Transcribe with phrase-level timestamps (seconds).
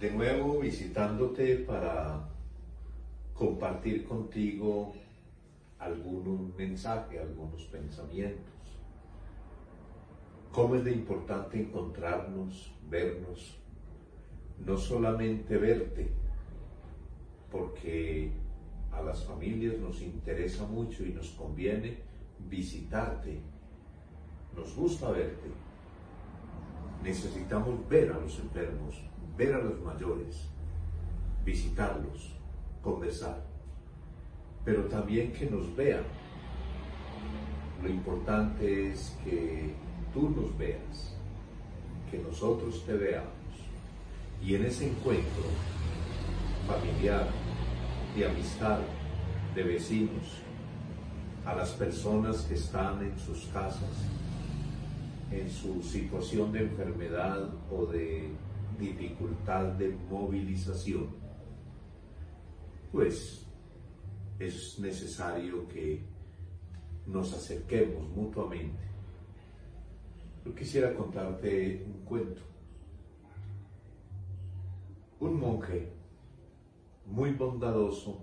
[0.00, 2.26] de nuevo visitándote para
[3.34, 4.94] compartir contigo
[5.78, 8.46] algún mensaje, algunos pensamientos.
[10.52, 13.58] Cómo es de importante encontrarnos, vernos,
[14.64, 16.10] no solamente verte,
[17.52, 18.32] porque
[18.92, 21.98] a las familias nos interesa mucho y nos conviene
[22.48, 23.38] visitarte.
[24.56, 25.50] Nos gusta verte.
[27.02, 29.02] Necesitamos ver a los enfermos,
[29.40, 30.50] ver a los mayores,
[31.46, 32.34] visitarlos,
[32.82, 33.42] conversar,
[34.66, 36.04] pero también que nos vean.
[37.82, 39.72] Lo importante es que
[40.12, 41.16] tú nos veas,
[42.10, 43.30] que nosotros te veamos.
[44.42, 45.44] Y en ese encuentro
[46.66, 47.26] familiar,
[48.14, 48.80] de amistad,
[49.54, 50.42] de vecinos,
[51.46, 54.04] a las personas que están en sus casas,
[55.30, 58.28] en su situación de enfermedad o de
[58.80, 61.08] dificultad de movilización,
[62.90, 63.46] pues
[64.38, 66.02] es necesario que
[67.06, 68.82] nos acerquemos mutuamente.
[70.44, 72.40] Yo quisiera contarte un cuento.
[75.20, 75.92] Un monje
[77.04, 78.22] muy bondadoso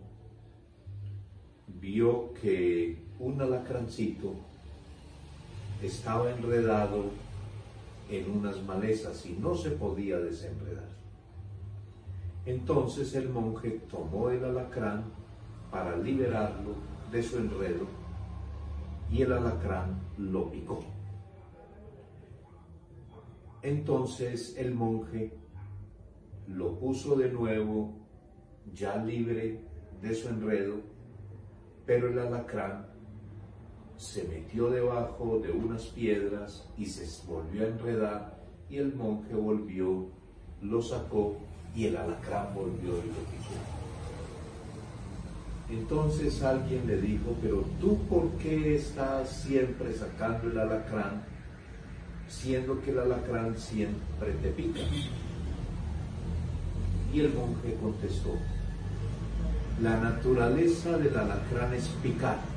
[1.79, 4.33] vio que un alacrancito
[5.83, 7.11] estaba enredado
[8.09, 10.87] en unas malezas y no se podía desenredar.
[12.45, 15.03] Entonces el monje tomó el alacrán
[15.69, 16.75] para liberarlo
[17.11, 17.85] de su enredo
[19.11, 20.79] y el alacrán lo picó.
[23.61, 25.33] Entonces el monje
[26.47, 27.93] lo puso de nuevo
[28.73, 29.59] ya libre
[30.01, 30.75] de su enredo,
[31.85, 32.87] pero el alacrán
[33.97, 38.37] se metió debajo de unas piedras y se volvió a enredar
[38.69, 40.07] y el monje volvió,
[40.61, 41.37] lo sacó
[41.75, 43.55] y el alacrán volvió y lo picó.
[45.69, 51.23] Entonces alguien le dijo, pero tú por qué estás siempre sacando el alacrán,
[52.29, 54.79] siendo que el alacrán siempre te pica?
[57.13, 58.35] Y el monje contestó,
[59.81, 62.56] la naturaleza del alacrán es picar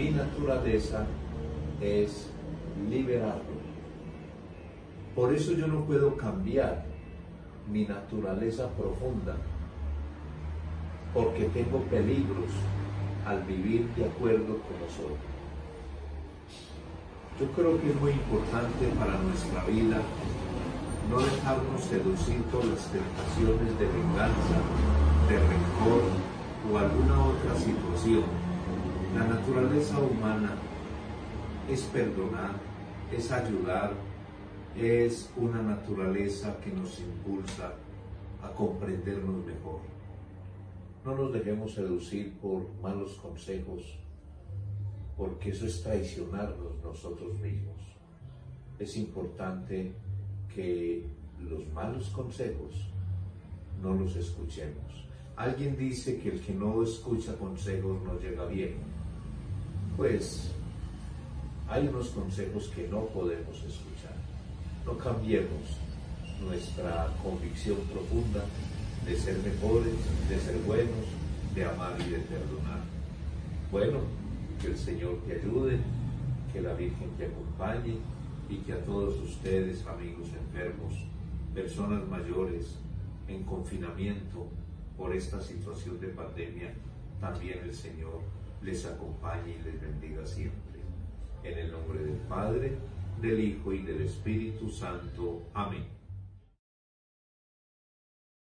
[0.00, 1.04] mi naturaleza
[1.78, 2.30] es
[2.88, 3.60] liberarlo.
[5.14, 6.86] Por eso yo no puedo cambiar
[7.70, 9.36] mi naturaleza profunda,
[11.12, 12.50] porque tengo peligros
[13.26, 15.16] al vivir de acuerdo con soy.
[17.38, 20.00] Yo creo que es muy importante para nuestra vida
[21.10, 24.56] no dejarnos seducir por las tentaciones de venganza,
[25.28, 26.02] de rencor
[26.72, 28.49] o alguna otra situación
[29.14, 30.54] la naturaleza humana
[31.68, 32.52] es perdonar,
[33.12, 33.92] es ayudar,
[34.76, 37.72] es una naturaleza que nos impulsa
[38.40, 39.80] a comprendernos mejor.
[41.04, 43.98] No nos dejemos seducir por malos consejos,
[45.16, 47.76] porque eso es traicionarnos nosotros mismos.
[48.78, 49.92] Es importante
[50.54, 51.04] que
[51.40, 52.88] los malos consejos
[53.82, 55.04] no los escuchemos.
[55.36, 58.99] Alguien dice que el que no escucha consejos no llega bien
[60.00, 60.50] pues
[61.68, 64.14] hay unos consejos que no podemos escuchar.
[64.86, 65.76] No cambiemos
[66.42, 68.42] nuestra convicción profunda
[69.04, 69.92] de ser mejores,
[70.30, 71.04] de ser buenos,
[71.54, 72.80] de amar y de perdonar.
[73.70, 73.98] Bueno,
[74.58, 75.76] que el Señor te ayude,
[76.50, 77.98] que la Virgen te acompañe
[78.48, 80.94] y que a todos ustedes, amigos enfermos,
[81.54, 82.78] personas mayores
[83.28, 84.46] en confinamiento
[84.96, 86.72] por esta situación de pandemia,
[87.20, 90.80] también el Señor les acompañe y les bendiga siempre.
[91.42, 92.76] En el nombre del Padre,
[93.20, 95.42] del Hijo y del Espíritu Santo.
[95.54, 95.99] Amén.